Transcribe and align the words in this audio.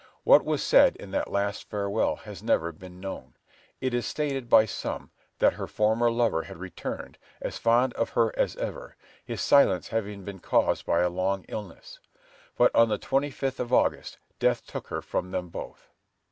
What 0.23 0.43
was 0.43 0.63
said 0.63 0.95
in 0.95 1.11
that 1.11 1.29
last 1.29 1.69
farewell 1.69 2.15
has 2.15 2.41
never 2.41 2.71
been 2.71 2.99
known. 2.99 3.35
It 3.79 3.93
is 3.93 4.07
stated 4.07 4.49
by 4.49 4.65
some 4.65 5.11
that 5.37 5.53
her 5.53 5.67
former 5.67 6.09
lover 6.09 6.41
had 6.41 6.57
returned, 6.57 7.19
as 7.39 7.59
fond 7.59 7.93
of 7.93 8.09
her 8.17 8.33
as 8.35 8.55
ever, 8.55 8.95
his 9.23 9.41
silence 9.41 9.89
having 9.89 10.23
been 10.23 10.39
caused 10.39 10.87
by 10.87 11.01
a 11.01 11.09
long 11.11 11.45
illness. 11.47 11.99
But 12.57 12.73
on 12.73 12.89
the 12.89 12.97
twenty 12.97 13.29
fifth 13.29 13.59
of 13.59 13.71
August, 13.71 14.17
death 14.39 14.65
took 14.65 14.87
her 14.87 15.03
from 15.03 15.29
them 15.29 15.49
both. 15.49 15.91